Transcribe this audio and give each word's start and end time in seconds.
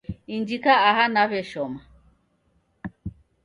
Injika 0.35 0.73
aha 0.89 1.05
naw'ashoma. 1.13 1.79